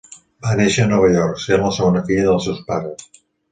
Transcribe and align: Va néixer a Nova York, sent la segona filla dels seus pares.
Va 0.45 0.55
néixer 0.59 0.85
a 0.85 0.91
Nova 0.93 1.09
York, 1.17 1.37
sent 1.45 1.63
la 1.67 1.71
segona 1.77 2.03
filla 2.11 2.27
dels 2.31 2.51
seus 2.51 2.65
pares. 2.73 3.25